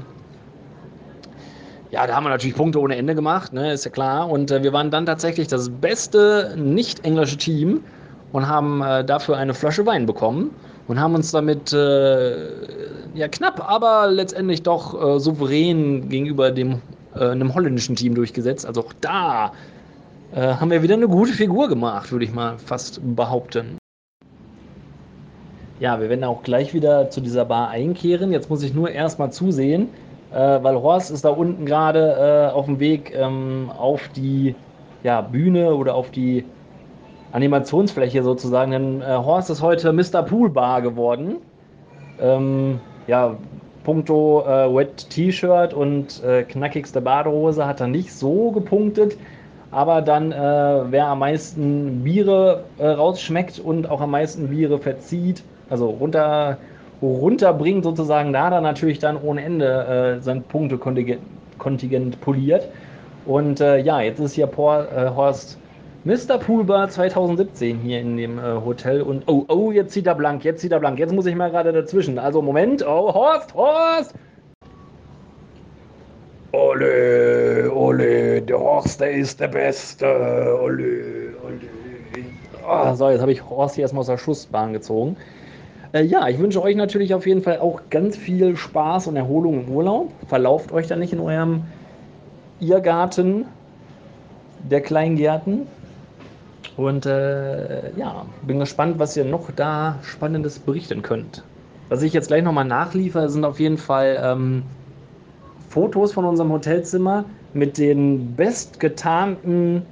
Ja, 1.90 2.06
da 2.06 2.14
haben 2.14 2.24
wir 2.24 2.30
natürlich 2.30 2.54
Punkte 2.54 2.80
ohne 2.80 2.96
Ende 2.96 3.16
gemacht, 3.16 3.52
ne, 3.52 3.72
ist 3.72 3.84
ja 3.84 3.90
klar. 3.90 4.30
Und 4.30 4.50
äh, 4.50 4.62
wir 4.62 4.72
waren 4.72 4.90
dann 4.90 5.06
tatsächlich 5.06 5.48
das 5.48 5.68
beste 5.68 6.54
nicht-englische 6.56 7.36
Team 7.36 7.82
und 8.32 8.46
haben 8.46 8.80
äh, 8.82 9.04
dafür 9.04 9.36
eine 9.36 9.54
Flasche 9.54 9.84
Wein 9.86 10.06
bekommen 10.06 10.52
und 10.86 11.00
haben 11.00 11.16
uns 11.16 11.32
damit 11.32 11.72
äh, 11.72 12.48
ja 13.14 13.26
knapp, 13.28 13.68
aber 13.68 14.06
letztendlich 14.08 14.62
doch 14.62 15.16
äh, 15.16 15.18
souverän 15.18 16.08
gegenüber 16.08 16.52
dem 16.52 16.80
äh, 17.16 17.30
einem 17.30 17.52
holländischen 17.52 17.96
Team 17.96 18.14
durchgesetzt. 18.14 18.66
Also 18.66 18.82
auch 18.82 18.92
da 19.00 19.52
äh, 20.32 20.40
haben 20.40 20.70
wir 20.70 20.82
wieder 20.82 20.94
eine 20.94 21.08
gute 21.08 21.32
Figur 21.32 21.68
gemacht, 21.68 22.12
würde 22.12 22.24
ich 22.24 22.32
mal 22.32 22.56
fast 22.58 23.00
behaupten. 23.16 23.78
Ja, 25.80 26.00
wir 26.00 26.08
werden 26.08 26.22
auch 26.24 26.44
gleich 26.44 26.72
wieder 26.72 27.10
zu 27.10 27.20
dieser 27.20 27.46
Bar 27.46 27.70
einkehren. 27.70 28.32
Jetzt 28.32 28.48
muss 28.48 28.62
ich 28.62 28.74
nur 28.74 28.90
erstmal 28.90 29.32
zusehen, 29.32 29.88
weil 30.38 30.76
Horst 30.76 31.10
ist 31.10 31.24
da 31.24 31.30
unten 31.30 31.66
gerade 31.66 32.50
äh, 32.50 32.54
auf 32.54 32.66
dem 32.66 32.78
Weg 32.78 33.12
ähm, 33.14 33.70
auf 33.76 34.08
die 34.08 34.54
ja, 35.02 35.20
Bühne 35.20 35.74
oder 35.74 35.94
auf 35.94 36.10
die 36.10 36.44
Animationsfläche 37.32 38.22
sozusagen. 38.22 38.70
Denn 38.72 39.02
äh, 39.02 39.16
Horst 39.16 39.50
ist 39.50 39.62
heute 39.62 39.92
Mr. 39.92 40.22
Poolbar 40.22 40.82
geworden. 40.82 41.36
Ähm, 42.20 42.80
ja, 43.06 43.36
puncto 43.84 44.44
äh, 44.46 44.74
Wet 44.74 45.08
T-Shirt 45.10 45.74
und 45.74 46.22
äh, 46.22 46.42
knackigste 46.42 47.00
Badehose 47.00 47.66
hat 47.66 47.80
er 47.80 47.88
nicht 47.88 48.12
so 48.12 48.50
gepunktet. 48.50 49.16
Aber 49.70 50.02
dann, 50.02 50.32
äh, 50.32 50.36
wer 50.90 51.06
am 51.06 51.20
meisten 51.20 52.02
Biere 52.02 52.64
äh, 52.78 52.88
rausschmeckt 52.88 53.60
und 53.60 53.88
auch 53.88 54.00
am 54.00 54.10
meisten 54.10 54.48
Biere 54.48 54.78
verzieht, 54.78 55.44
also 55.68 55.88
runter, 55.88 56.58
runterbringt 57.02 57.84
sozusagen, 57.84 58.32
da 58.32 58.50
er 58.50 58.60
natürlich 58.60 58.98
dann 58.98 59.16
ohne 59.20 59.42
Ende 59.42 60.16
äh, 60.18 60.22
sein 60.22 60.42
Punktekontingent 60.42 62.20
poliert. 62.20 62.68
Und 63.26 63.60
äh, 63.60 63.78
ja, 63.78 64.00
jetzt 64.00 64.20
ist 64.20 64.34
hier 64.34 64.46
Paul, 64.46 64.88
äh, 64.94 65.10
Horst 65.10 65.58
Mr. 66.04 66.38
Poolbar 66.38 66.88
2017 66.88 67.78
hier 67.80 68.00
in 68.00 68.16
dem 68.16 68.38
äh, 68.38 68.42
Hotel 68.64 69.02
und 69.02 69.24
oh, 69.26 69.44
oh, 69.48 69.70
jetzt 69.70 69.92
zieht 69.92 70.06
er 70.06 70.14
blank, 70.14 70.44
jetzt 70.44 70.62
zieht 70.62 70.72
er 70.72 70.80
blank, 70.80 70.98
jetzt 70.98 71.12
muss 71.12 71.26
ich 71.26 71.34
mal 71.34 71.50
gerade 71.50 71.72
dazwischen. 71.72 72.18
Also 72.18 72.40
Moment, 72.40 72.82
oh, 72.86 73.12
Horst, 73.12 73.54
Horst! 73.54 74.14
Ole, 76.52 77.70
ole, 77.72 78.40
der 78.40 78.58
Horst, 78.58 79.00
der 79.00 79.12
ist 79.12 79.38
der 79.40 79.48
Beste. 79.48 80.06
Ole, 80.06 81.34
ole. 81.44 81.60
Oh, 82.66 82.94
so, 82.94 83.10
jetzt 83.10 83.20
habe 83.20 83.32
ich 83.32 83.48
Horst 83.48 83.74
hier 83.74 83.82
erstmal 83.82 84.00
aus 84.00 84.06
der 84.06 84.18
Schussbahn 84.18 84.72
gezogen. 84.72 85.16
Äh, 85.92 86.04
ja, 86.04 86.28
ich 86.28 86.38
wünsche 86.38 86.62
euch 86.62 86.76
natürlich 86.76 87.14
auf 87.14 87.26
jeden 87.26 87.42
Fall 87.42 87.58
auch 87.58 87.80
ganz 87.90 88.16
viel 88.16 88.56
Spaß 88.56 89.08
und 89.08 89.16
Erholung 89.16 89.66
im 89.66 89.68
Urlaub. 89.68 90.12
Verlauft 90.28 90.72
euch 90.72 90.86
da 90.86 90.96
nicht 90.96 91.12
in 91.12 91.20
eurem 91.20 91.64
Irrgarten 92.60 93.46
der 94.70 94.80
Kleingärten. 94.80 95.66
Und 96.76 97.06
äh, 97.06 97.90
ja, 97.96 98.24
bin 98.46 98.58
gespannt, 98.60 98.98
was 98.98 99.16
ihr 99.16 99.24
noch 99.24 99.50
da 99.54 99.98
Spannendes 100.02 100.58
berichten 100.58 101.02
könnt. 101.02 101.42
Was 101.88 102.02
ich 102.02 102.12
jetzt 102.12 102.28
gleich 102.28 102.42
nochmal 102.42 102.64
nachliefere, 102.64 103.28
sind 103.28 103.44
auf 103.44 103.58
jeden 103.58 103.76
Fall 103.76 104.18
ähm, 104.22 104.62
Fotos 105.68 106.12
von 106.12 106.24
unserem 106.24 106.52
Hotelzimmer 106.52 107.24
mit 107.52 107.78
den 107.78 108.34
bestgetarnten 108.36 109.82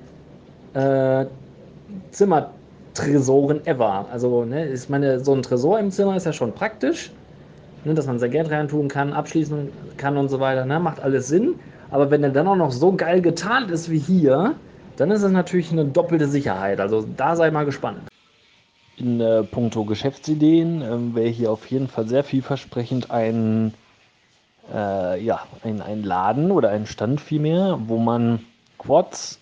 äh, 0.74 1.26
Zimmertresoren 2.98 3.66
ever. 3.66 4.06
Also, 4.10 4.44
ne, 4.44 4.68
ich 4.68 4.88
meine, 4.88 5.20
so 5.20 5.34
ein 5.34 5.42
Tresor 5.42 5.78
im 5.78 5.90
Zimmer 5.90 6.16
ist 6.16 6.26
ja 6.26 6.32
schon 6.32 6.52
praktisch, 6.52 7.10
ne, 7.84 7.94
dass 7.94 8.06
man 8.06 8.18
sein 8.18 8.30
Geld 8.30 8.50
reintun 8.50 8.88
kann, 8.88 9.12
abschließen 9.12 9.68
kann 9.96 10.16
und 10.16 10.28
so 10.28 10.40
weiter. 10.40 10.64
Ne, 10.64 10.80
macht 10.80 11.00
alles 11.00 11.28
Sinn. 11.28 11.54
Aber 11.90 12.10
wenn 12.10 12.22
er 12.22 12.30
dann 12.30 12.46
auch 12.46 12.56
noch 12.56 12.72
so 12.72 12.92
geil 12.92 13.22
getarnt 13.22 13.70
ist 13.70 13.90
wie 13.90 13.98
hier, 13.98 14.54
dann 14.96 15.10
ist 15.10 15.22
es 15.22 15.32
natürlich 15.32 15.72
eine 15.72 15.84
doppelte 15.84 16.28
Sicherheit. 16.28 16.80
Also 16.80 17.06
da 17.16 17.36
sei 17.36 17.50
mal 17.50 17.64
gespannt. 17.64 18.00
In 18.96 19.20
äh, 19.20 19.44
puncto 19.44 19.84
Geschäftsideen 19.84 20.82
äh, 20.82 21.14
wäre 21.14 21.28
hier 21.28 21.52
auf 21.52 21.66
jeden 21.66 21.88
Fall 21.88 22.08
sehr 22.08 22.24
vielversprechend 22.24 23.10
ein, 23.12 23.72
äh, 24.74 25.22
ja, 25.22 25.40
ein, 25.62 25.80
ein 25.80 26.02
Laden 26.02 26.50
oder 26.50 26.70
ein 26.70 26.84
Stand 26.84 27.20
vielmehr, 27.20 27.78
wo 27.86 27.98
man 27.98 28.40
Quads, 28.78 29.38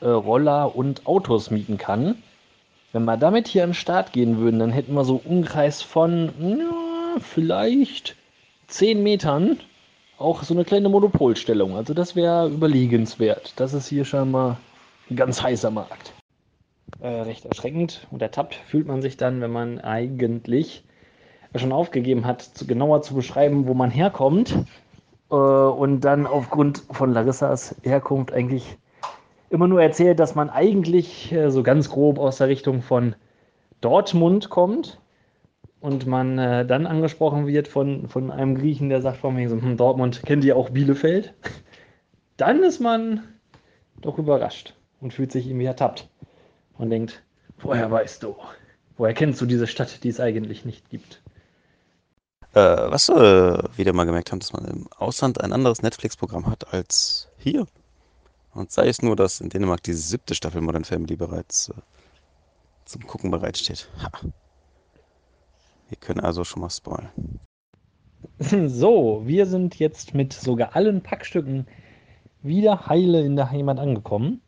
äh, 0.00 0.08
Roller 0.08 0.74
und 0.74 1.06
Autos 1.06 1.50
mieten 1.50 1.76
kann. 1.76 2.16
Wenn 2.94 3.06
wir 3.06 3.16
damit 3.16 3.48
hier 3.48 3.64
an 3.64 3.70
den 3.70 3.74
Start 3.74 4.12
gehen 4.12 4.38
würden, 4.38 4.60
dann 4.60 4.70
hätten 4.70 4.94
wir 4.94 5.04
so 5.04 5.20
einen 5.24 5.38
Umkreis 5.38 5.82
von 5.82 6.30
ja, 6.38 7.20
vielleicht 7.20 8.14
10 8.68 9.02
Metern 9.02 9.58
auch 10.16 10.44
so 10.44 10.54
eine 10.54 10.64
kleine 10.64 10.88
Monopolstellung. 10.88 11.74
Also 11.74 11.92
das 11.92 12.14
wäre 12.14 12.46
überlegenswert. 12.48 13.54
Das 13.56 13.74
ist 13.74 13.88
hier 13.88 14.04
scheinbar 14.04 14.58
ein 15.10 15.16
ganz 15.16 15.42
heißer 15.42 15.72
Markt. 15.72 16.12
Äh, 17.00 17.08
recht 17.08 17.44
erschreckend 17.46 18.06
und 18.12 18.22
ertappt 18.22 18.54
fühlt 18.54 18.86
man 18.86 19.02
sich 19.02 19.16
dann, 19.16 19.40
wenn 19.40 19.50
man 19.50 19.80
eigentlich 19.80 20.84
schon 21.56 21.72
aufgegeben 21.72 22.24
hat, 22.24 22.42
zu, 22.42 22.64
genauer 22.64 23.02
zu 23.02 23.16
beschreiben, 23.16 23.66
wo 23.66 23.74
man 23.74 23.90
herkommt 23.90 24.54
äh, 25.32 25.34
und 25.34 26.02
dann 26.02 26.28
aufgrund 26.28 26.84
von 26.92 27.12
Larissas 27.12 27.74
Herkunft 27.82 28.32
eigentlich 28.32 28.76
immer 29.54 29.68
nur 29.68 29.80
erzählt, 29.80 30.18
dass 30.18 30.34
man 30.34 30.50
eigentlich 30.50 31.32
äh, 31.32 31.50
so 31.50 31.62
ganz 31.62 31.88
grob 31.88 32.18
aus 32.18 32.38
der 32.38 32.48
Richtung 32.48 32.82
von 32.82 33.14
Dortmund 33.80 34.50
kommt 34.50 35.00
und 35.80 36.06
man 36.06 36.38
äh, 36.38 36.66
dann 36.66 36.86
angesprochen 36.86 37.46
wird 37.46 37.68
von, 37.68 38.08
von 38.08 38.30
einem 38.30 38.56
Griechen, 38.56 38.88
der 38.88 39.00
sagt 39.00 39.18
von 39.18 39.34
mir 39.34 39.48
so, 39.48 39.56
hm, 39.56 39.76
Dortmund, 39.76 40.22
kennt 40.24 40.44
ihr 40.44 40.56
auch 40.56 40.70
Bielefeld? 40.70 41.34
Dann 42.36 42.64
ist 42.64 42.80
man 42.80 43.22
doch 44.00 44.18
überrascht 44.18 44.74
und 45.00 45.12
fühlt 45.14 45.30
sich 45.30 45.46
irgendwie 45.46 45.66
ertappt 45.66 46.08
und 46.76 46.90
denkt, 46.90 47.22
woher 47.58 47.88
weißt 47.88 48.24
du? 48.24 48.34
Woher 48.96 49.14
kennst 49.14 49.40
du 49.40 49.46
diese 49.46 49.68
Stadt, 49.68 50.02
die 50.02 50.08
es 50.08 50.18
eigentlich 50.18 50.64
nicht 50.64 50.90
gibt? 50.90 51.22
Äh, 52.54 52.60
was 52.60 53.08
wir 53.08 53.70
wieder 53.76 53.92
mal 53.92 54.04
gemerkt 54.04 54.32
haben, 54.32 54.40
dass 54.40 54.52
man 54.52 54.64
im 54.64 54.88
Ausland 54.96 55.40
ein 55.40 55.52
anderes 55.52 55.82
Netflix-Programm 55.82 56.46
hat 56.48 56.72
als 56.72 57.28
hier. 57.36 57.66
Und 58.54 58.70
sei 58.70 58.88
es 58.88 59.02
nur, 59.02 59.16
dass 59.16 59.40
in 59.40 59.48
Dänemark 59.48 59.82
die 59.82 59.92
siebte 59.92 60.34
Staffel 60.34 60.60
Modern 60.60 60.84
Family 60.84 61.16
bereits 61.16 61.70
äh, 61.70 61.74
zum 62.84 63.06
Gucken 63.06 63.30
bereitsteht. 63.30 63.88
Ha. 64.02 64.10
Wir 65.88 65.98
können 65.98 66.20
also 66.20 66.44
schon 66.44 66.62
mal 66.62 66.70
spoilen. 66.70 67.10
So, 68.38 69.22
wir 69.26 69.46
sind 69.46 69.78
jetzt 69.78 70.14
mit 70.14 70.32
sogar 70.32 70.74
allen 70.74 71.02
Packstücken 71.02 71.66
wieder 72.42 72.86
heile 72.86 73.20
in 73.22 73.36
der 73.36 73.50
Heimat 73.50 73.78
angekommen. 73.78 74.40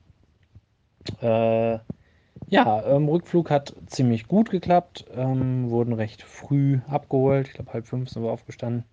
Äh, 1.21 1.79
ja, 2.49 2.85
ähm, 2.87 3.09
Rückflug 3.09 3.51
hat 3.51 3.75
ziemlich 3.87 4.29
gut 4.29 4.51
geklappt. 4.51 5.05
Ähm, 5.15 5.71
wurden 5.71 5.93
recht 5.93 6.23
früh 6.23 6.81
abgeholt. 6.89 7.49
Ich 7.49 7.55
glaube, 7.55 7.73
halb 7.73 7.87
fünf 7.87 8.09
sind 8.11 8.23
wir 8.23 8.31
aufgestanden. 8.31 8.85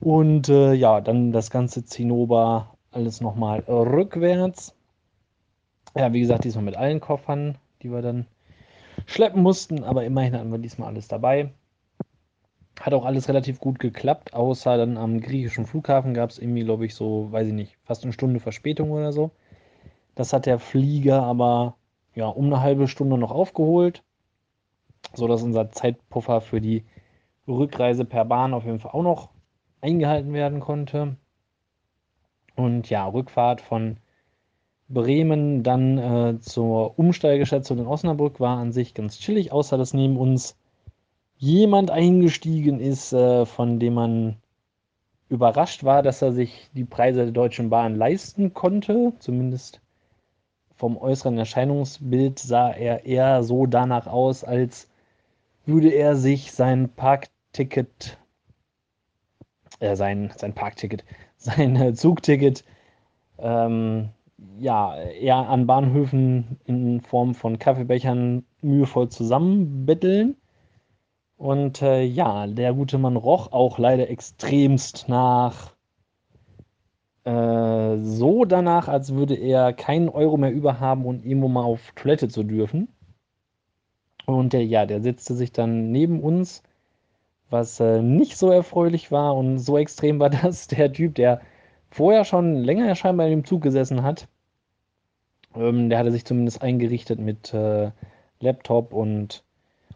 Und 0.00 0.48
äh, 0.48 0.74
ja, 0.74 1.00
dann 1.00 1.32
das 1.32 1.50
ganze 1.50 1.84
Zinnober 1.84 2.73
alles 2.94 3.20
nochmal 3.20 3.60
rückwärts. 3.60 4.74
Ja, 5.96 6.12
wie 6.12 6.20
gesagt, 6.20 6.44
diesmal 6.44 6.64
mit 6.64 6.76
allen 6.76 7.00
Koffern, 7.00 7.56
die 7.82 7.90
wir 7.90 8.02
dann 8.02 8.26
schleppen 9.06 9.42
mussten, 9.42 9.84
aber 9.84 10.04
immerhin 10.04 10.34
hatten 10.34 10.50
wir 10.50 10.58
diesmal 10.58 10.88
alles 10.88 11.08
dabei. 11.08 11.52
Hat 12.80 12.92
auch 12.92 13.04
alles 13.04 13.28
relativ 13.28 13.60
gut 13.60 13.78
geklappt, 13.78 14.34
außer 14.34 14.76
dann 14.76 14.96
am 14.96 15.20
griechischen 15.20 15.66
Flughafen 15.66 16.12
gab 16.14 16.30
es 16.30 16.38
irgendwie, 16.38 16.64
glaube 16.64 16.86
ich, 16.86 16.94
so, 16.94 17.30
weiß 17.30 17.46
ich 17.48 17.52
nicht, 17.52 17.76
fast 17.84 18.02
eine 18.02 18.12
Stunde 18.12 18.40
Verspätung 18.40 18.90
oder 18.90 19.12
so. 19.12 19.30
Das 20.16 20.32
hat 20.32 20.46
der 20.46 20.58
Flieger 20.58 21.22
aber 21.22 21.76
ja 22.14 22.26
um 22.26 22.46
eine 22.46 22.60
halbe 22.60 22.88
Stunde 22.88 23.18
noch 23.18 23.30
aufgeholt, 23.30 24.02
sodass 25.14 25.42
unser 25.42 25.70
Zeitpuffer 25.70 26.40
für 26.40 26.60
die 26.60 26.84
Rückreise 27.46 28.04
per 28.04 28.24
Bahn 28.24 28.54
auf 28.54 28.64
jeden 28.64 28.80
Fall 28.80 28.92
auch 28.92 29.02
noch 29.02 29.30
eingehalten 29.80 30.32
werden 30.32 30.60
konnte. 30.60 31.16
Und 32.56 32.90
ja, 32.90 33.06
Rückfahrt 33.06 33.60
von 33.60 33.96
Bremen 34.88 35.62
dann 35.62 35.98
äh, 35.98 36.40
zur 36.40 36.98
Umsteigestation 36.98 37.78
in 37.78 37.86
Osnabrück 37.86 38.38
war 38.40 38.58
an 38.58 38.72
sich 38.72 38.94
ganz 38.94 39.18
chillig, 39.18 39.50
außer 39.50 39.78
dass 39.78 39.94
neben 39.94 40.16
uns 40.16 40.56
jemand 41.36 41.90
eingestiegen 41.90 42.80
ist, 42.80 43.12
äh, 43.12 43.46
von 43.46 43.78
dem 43.80 43.94
man 43.94 44.36
überrascht 45.28 45.84
war, 45.84 46.02
dass 46.02 46.22
er 46.22 46.32
sich 46.32 46.70
die 46.74 46.84
Preise 46.84 47.24
der 47.24 47.32
Deutschen 47.32 47.70
Bahn 47.70 47.96
leisten 47.96 48.54
konnte. 48.54 49.12
Zumindest 49.18 49.80
vom 50.76 50.96
äußeren 50.96 51.38
Erscheinungsbild 51.38 52.38
sah 52.38 52.70
er 52.70 53.04
eher 53.06 53.42
so 53.42 53.66
danach 53.66 54.06
aus, 54.06 54.44
als 54.44 54.88
würde 55.66 55.88
er 55.90 56.16
sich 56.16 56.52
sein 56.52 56.90
Parkticket, 56.90 58.18
äh, 59.80 59.96
sein, 59.96 60.32
sein 60.36 60.52
Parkticket, 60.52 61.04
sein 61.44 61.76
äh, 61.76 61.94
Zugticket 61.94 62.64
ähm, 63.38 64.10
ja, 64.58 64.96
eher 64.96 65.48
an 65.48 65.66
Bahnhöfen 65.66 66.58
in 66.64 67.00
Form 67.00 67.34
von 67.34 67.58
Kaffeebechern 67.58 68.44
mühevoll 68.62 69.08
zusammenbetteln. 69.08 70.36
Und 71.36 71.82
äh, 71.82 72.02
ja, 72.02 72.46
der 72.46 72.72
gute 72.74 72.98
Mann 72.98 73.16
roch 73.16 73.52
auch 73.52 73.78
leider 73.78 74.08
extremst 74.08 75.08
nach 75.08 75.74
äh, 77.24 77.98
so 77.98 78.44
danach, 78.44 78.88
als 78.88 79.14
würde 79.14 79.34
er 79.34 79.72
keinen 79.72 80.08
Euro 80.08 80.36
mehr 80.36 80.52
über 80.52 80.80
haben 80.80 81.04
und 81.06 81.24
irgendwo 81.24 81.48
mal 81.48 81.64
auf 81.64 81.92
Toilette 81.96 82.28
zu 82.28 82.44
dürfen. 82.44 82.88
Und 84.26 84.52
der, 84.52 84.64
ja, 84.64 84.86
der 84.86 85.02
setzte 85.02 85.34
sich 85.34 85.52
dann 85.52 85.90
neben 85.90 86.20
uns, 86.20 86.62
was 87.54 87.80
äh, 87.80 88.02
nicht 88.02 88.36
so 88.36 88.50
erfreulich 88.50 89.10
war 89.10 89.34
und 89.34 89.58
so 89.58 89.78
extrem 89.78 90.20
war, 90.20 90.28
dass 90.42 90.68
der 90.68 90.92
Typ, 90.92 91.14
der 91.14 91.40
vorher 91.90 92.24
schon 92.24 92.56
länger 92.56 92.94
scheinbar 92.96 93.26
in 93.26 93.32
dem 93.32 93.44
Zug 93.46 93.62
gesessen 93.62 94.02
hat, 94.02 94.28
ähm, 95.54 95.88
der 95.88 96.00
hatte 96.00 96.12
sich 96.12 96.26
zumindest 96.26 96.60
eingerichtet 96.60 97.18
mit 97.20 97.54
äh, 97.54 97.90
Laptop 98.40 98.92
und 98.92 99.44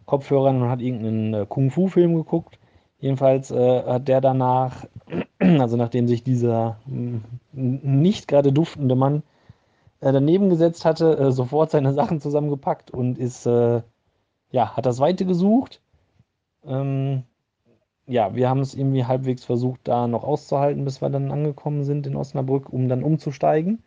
Kopfhörern 0.05 0.63
und 0.63 0.69
hat 0.69 0.81
irgendeinen 0.81 1.33
äh, 1.33 1.45
Kung-Fu-Film 1.47 2.15
geguckt. 2.15 2.57
Jedenfalls 3.01 3.49
hat 3.49 4.09
der 4.09 4.19
danach 4.19 4.85
Also 5.39 5.77
nachdem 5.77 6.09
sich 6.09 6.21
dieser 6.21 6.79
mm, 6.85 7.19
nicht 7.53 8.27
gerade 8.27 8.51
duftende 8.51 8.95
Mann 8.95 9.23
daneben 10.01 10.49
gesetzt 10.49 10.83
hatte, 10.83 11.31
sofort 11.31 11.71
seine 11.71 11.93
Sachen 11.99 12.19
zusammengepackt 12.19 12.91
und 12.91 13.17
ist, 13.17 13.45
ja, 13.45 13.83
hat 14.51 14.85
das 14.85 14.99
Weite 14.99 15.25
gesucht. 15.25 15.81
Ähm, 16.65 17.23
ja, 18.09 18.35
wir 18.35 18.49
haben 18.49 18.61
es 18.61 18.73
irgendwie 18.73 19.05
halbwegs 19.05 19.45
versucht, 19.45 19.81
da 19.83 20.07
noch 20.07 20.23
auszuhalten, 20.23 20.83
bis 20.83 21.01
wir 21.01 21.09
dann 21.09 21.31
angekommen 21.31 21.83
sind 21.83 22.07
in 22.07 22.15
Osnabrück, 22.15 22.71
um 22.73 22.89
dann 22.89 23.03
umzusteigen. 23.03 23.83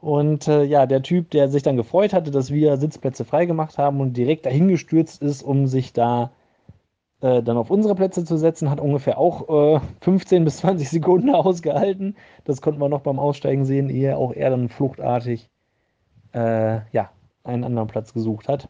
Und 0.00 0.48
äh, 0.48 0.64
ja, 0.64 0.86
der 0.86 1.02
Typ, 1.02 1.30
der 1.30 1.48
sich 1.48 1.62
dann 1.62 1.76
gefreut 1.76 2.12
hatte, 2.12 2.30
dass 2.30 2.50
wir 2.50 2.76
Sitzplätze 2.76 3.24
freigemacht 3.24 3.78
haben 3.78 4.00
und 4.00 4.16
direkt 4.16 4.46
dahin 4.46 4.68
gestürzt 4.68 5.22
ist, 5.22 5.42
um 5.42 5.66
sich 5.66 5.92
da 5.92 6.32
äh, 7.20 7.42
dann 7.42 7.56
auf 7.56 7.70
unsere 7.70 7.94
Plätze 7.94 8.24
zu 8.24 8.36
setzen, 8.36 8.70
hat 8.70 8.80
ungefähr 8.80 9.18
auch 9.18 9.76
äh, 9.76 9.80
15 10.00 10.44
bis 10.44 10.58
20 10.58 10.88
Sekunden 10.90 11.30
ausgehalten. 11.30 12.16
Das 12.44 12.62
konnte 12.62 12.80
man 12.80 12.90
noch 12.90 13.02
beim 13.02 13.18
Aussteigen 13.18 13.64
sehen, 13.64 13.90
ehe 13.90 14.16
auch 14.16 14.32
er 14.32 14.50
dann 14.50 14.68
fluchtartig 14.68 15.48
äh, 16.32 16.80
ja, 16.92 17.10
einen 17.44 17.64
anderen 17.64 17.88
Platz 17.88 18.12
gesucht 18.12 18.48
hat. 18.48 18.68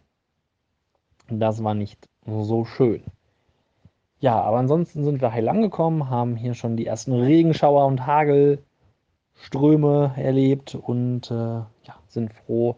Das 1.29 1.62
war 1.62 1.75
nicht 1.75 2.09
so 2.26 2.64
schön. 2.64 3.02
Ja, 4.21 4.41
aber 4.43 4.59
ansonsten 4.59 5.05
sind 5.05 5.21
wir 5.23 5.33
heil 5.33 5.49
angekommen, 5.49 6.11
haben 6.11 6.37
hier 6.37 6.55
schon 6.55 6.77
die 6.77 6.87
ersten 6.87 7.12
Regenschauer 7.15 7.87
und 7.87 8.07
Hagelströme 8.07 10.12
erlebt 10.17 10.75
und 10.75 11.31
äh, 11.31 11.35
ja, 11.35 11.97
sind 12.09 12.33
froh, 12.35 12.77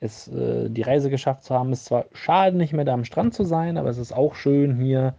es, 0.00 0.28
äh, 0.28 0.70
die 0.70 0.82
Reise 0.82 1.10
geschafft 1.10 1.44
zu 1.44 1.54
haben. 1.54 1.72
Es 1.72 1.80
ist 1.80 1.86
zwar 1.86 2.06
schade, 2.12 2.56
nicht 2.56 2.72
mehr 2.72 2.86
da 2.86 2.94
am 2.94 3.04
Strand 3.04 3.34
zu 3.34 3.44
sein, 3.44 3.76
aber 3.76 3.90
es 3.90 3.98
ist 3.98 4.12
auch 4.12 4.34
schön, 4.34 4.76
hier 4.76 5.14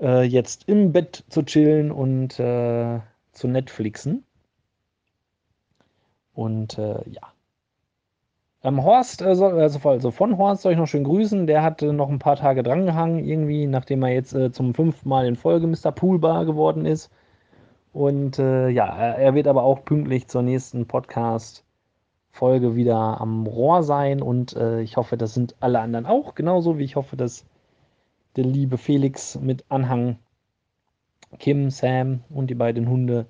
äh, 0.00 0.22
jetzt 0.22 0.68
im 0.68 0.92
Bett 0.92 1.24
zu 1.28 1.42
chillen 1.42 1.90
und 1.90 2.38
äh, 2.38 3.00
zu 3.32 3.48
Netflixen. 3.48 4.24
Und 6.34 6.78
äh, 6.78 7.02
ja. 7.10 7.33
Ähm, 8.64 8.82
Horst, 8.82 9.22
äh, 9.22 9.26
also, 9.26 9.46
also 9.46 10.10
von 10.10 10.38
Horst 10.38 10.62
soll 10.62 10.72
ich 10.72 10.78
noch 10.78 10.88
schön 10.88 11.04
grüßen. 11.04 11.46
Der 11.46 11.62
hat 11.62 11.82
noch 11.82 12.08
ein 12.08 12.18
paar 12.18 12.36
Tage 12.36 12.62
drangehangen, 12.62 13.24
irgendwie, 13.24 13.66
nachdem 13.66 14.02
er 14.02 14.12
jetzt 14.12 14.34
äh, 14.34 14.50
zum 14.50 14.74
fünften 14.74 15.08
Mal 15.08 15.26
in 15.26 15.36
Folge 15.36 15.66
Mr. 15.66 15.92
Poolbar 15.92 16.44
geworden 16.44 16.86
ist. 16.86 17.10
Und 17.92 18.38
ja, 18.38 18.86
er 18.88 19.34
wird 19.36 19.46
aber 19.46 19.62
auch 19.62 19.84
pünktlich 19.84 20.26
zur 20.26 20.42
nächsten 20.42 20.88
Podcast 20.88 21.64
Folge 22.34 22.74
wieder 22.74 23.20
am 23.20 23.46
Rohr 23.46 23.84
sein 23.84 24.20
und 24.20 24.56
äh, 24.56 24.80
ich 24.80 24.96
hoffe, 24.96 25.16
das 25.16 25.34
sind 25.34 25.54
alle 25.60 25.78
anderen 25.78 26.04
auch, 26.04 26.34
genauso 26.34 26.78
wie 26.78 26.84
ich 26.84 26.96
hoffe, 26.96 27.16
dass 27.16 27.46
der 28.34 28.42
liebe 28.42 28.76
Felix 28.76 29.38
mit 29.40 29.64
Anhang, 29.68 30.18
Kim, 31.38 31.70
Sam 31.70 32.24
und 32.30 32.48
die 32.48 32.56
beiden 32.56 32.88
Hunde, 32.88 33.26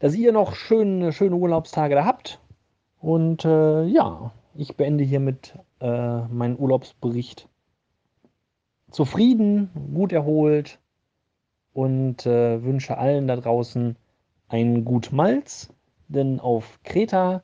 dass 0.00 0.14
ihr 0.14 0.32
noch 0.32 0.54
schöne, 0.54 1.12
schöne 1.14 1.36
Urlaubstage 1.36 1.94
da 1.94 2.04
habt. 2.04 2.40
Und 3.00 3.46
äh, 3.46 3.84
ja, 3.86 4.32
ich 4.54 4.76
beende 4.76 5.04
hiermit 5.04 5.58
äh, 5.80 6.20
meinen 6.22 6.58
Urlaubsbericht 6.58 7.48
zufrieden, 8.90 9.70
gut 9.94 10.12
erholt 10.12 10.78
und 11.72 12.26
äh, 12.26 12.62
wünsche 12.62 12.98
allen 12.98 13.26
da 13.26 13.36
draußen 13.36 13.96
einen 14.48 14.84
gut 14.84 15.12
Malz, 15.12 15.72
denn 16.08 16.40
auf 16.40 16.78
Kreta 16.84 17.42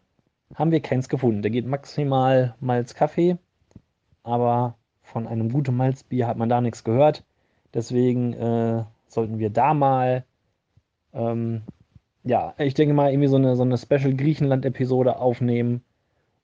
haben 0.54 0.70
wir 0.70 0.80
keins 0.80 1.08
gefunden. 1.08 1.42
Der 1.42 1.50
geht 1.50 1.66
maximal 1.66 2.54
Malz 2.60 2.94
Kaffee, 2.94 3.38
aber 4.22 4.76
von 5.02 5.26
einem 5.26 5.50
guten 5.50 5.74
Malzbier 5.76 6.26
hat 6.26 6.36
man 6.36 6.50
da 6.50 6.60
nichts 6.60 6.84
gehört. 6.84 7.24
Deswegen 7.72 8.34
äh, 8.34 8.84
sollten 9.06 9.38
wir 9.38 9.50
da 9.50 9.72
mal, 9.72 10.24
ähm, 11.14 11.62
ja, 12.24 12.54
ich 12.58 12.74
denke 12.74 12.94
mal, 12.94 13.10
irgendwie 13.10 13.28
so 13.28 13.36
eine, 13.36 13.56
so 13.56 13.62
eine 13.62 13.78
Special 13.78 14.14
Griechenland-Episode 14.14 15.18
aufnehmen 15.18 15.82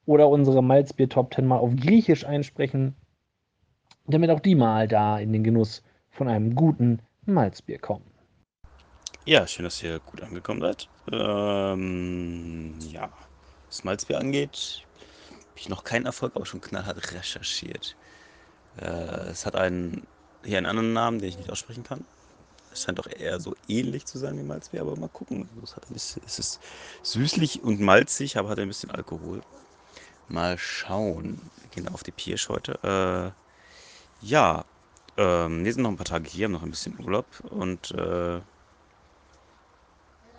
oder 0.07 0.29
unsere 0.29 0.63
Malzbier 0.63 1.09
Top 1.09 1.35
10 1.35 1.47
mal 1.47 1.59
auf 1.59 1.71
Griechisch 1.77 2.25
einsprechen, 2.25 2.95
damit 4.07 4.31
auch 4.31 4.41
die 4.41 4.55
mal 4.55 4.89
da 4.89 5.19
in 5.19 5.33
den 5.33 5.45
Genuss 5.45 5.83
von 6.11 6.29
einem 6.29 6.55
guten 6.55 7.01
Malzbier 7.27 7.79
kommen. 7.79 8.05
Ja, 9.27 9.47
schön, 9.47 9.65
dass 9.65 9.83
ihr 9.83 10.01
gut 10.01 10.21
angekommen 10.23 10.61
seid. 10.61 10.89
Ähm, 11.11 12.75
ja, 12.91 13.09
was 13.69 13.83
Malzbier 13.83 14.19
angeht, 14.19 14.85
habe 15.31 15.59
ich 15.59 15.69
noch 15.71 15.85
keinen 15.85 16.05
Erfolg, 16.05 16.37
aber 16.37 16.45
schon 16.45 16.61
knallhart 16.61 17.13
recherchiert. 17.13 17.97
Äh, 18.77 19.31
es 19.31 19.47
hat 19.47 19.57
einen, 19.57 20.07
hier 20.45 20.59
einen 20.59 20.67
anderen 20.67 20.93
Namen, 20.93 21.21
den 21.21 21.29
ich 21.31 21.39
nicht 21.39 21.51
aussprechen 21.51 21.85
kann. 21.85 22.05
Es 22.71 22.83
scheint 22.83 22.99
doch 22.99 23.07
eher 23.07 23.41
so 23.41 23.55
ähnlich 23.69 24.05
zu 24.05 24.19
sein 24.19 24.37
wie 24.37 24.43
Malzbier, 24.43 24.83
aber 24.83 24.97
mal 24.97 25.09
gucken. 25.09 25.49
Es, 25.63 25.75
hat 25.75 25.89
ein 25.89 25.95
bisschen, 25.95 26.23
es 26.27 26.39
ist 26.39 26.61
süßlich 27.03 27.63
und 27.63 27.81
malzig, 27.81 28.37
aber 28.37 28.51
hat 28.51 28.59
ein 28.59 28.69
bisschen 28.69 28.91
Alkohol. 28.91 29.41
Mal 30.29 30.59
schauen. 30.59 31.41
Wir 31.61 31.71
gehen 31.71 31.89
auf 31.93 32.03
die 32.03 32.13
Pirsch 32.13 32.49
heute. 32.49 33.35
Äh, 34.23 34.27
ja, 34.27 34.65
ähm, 35.17 35.65
wir 35.65 35.73
sind 35.73 35.83
noch 35.83 35.91
ein 35.91 35.97
paar 35.97 36.07
Tage 36.07 36.29
hier, 36.29 36.47
haben 36.47 36.53
noch 36.53 36.63
ein 36.63 36.71
bisschen 36.71 36.99
Urlaub 36.99 37.27
und 37.51 37.91
äh, 37.93 38.41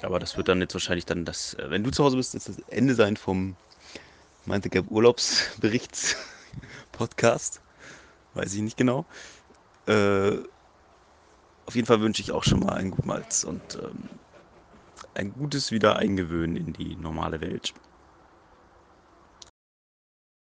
aber 0.02 0.19
das 0.19 0.36
wird 0.38 0.48
dann 0.50 0.60
jetzt 0.60 0.74
wahrscheinlich 0.74 1.06
dann 1.06 1.26
das, 1.26 1.54
äh, 1.56 1.69
wenn 1.69 1.84
du 1.84 1.91
zu 1.91 2.04
Hause 2.04 2.17
bist, 2.17 2.34
jetzt 2.34 2.50
das 2.50 2.60
Ende 2.67 2.95
sein 2.95 3.17
vom 3.17 3.56
meinte 4.45 4.69
Gap 4.69 4.91
Urlaubsberichts-Podcast. 4.91 7.62
Weiß 8.34 8.54
ich 8.54 8.62
nicht 8.62 8.78
genau. 8.78 9.06
Äh, 9.88 10.38
auf 11.65 11.76
jeden 11.76 11.88
Fall 11.88 12.02
wünsche 12.02 12.21
ich 12.21 12.32
auch 12.32 12.43
schon 12.43 12.60
mal 12.60 12.74
ein 12.74 12.91
Gutmalz 12.91 13.43
und 13.43 13.80
ähm, 13.82 14.10
ein 15.15 15.34
gutes 15.34 15.71
Wiedereingewöhnen 15.71 16.58
in 16.58 16.74
die 16.74 16.95
normale 16.95 17.41
Welt. 17.41 17.74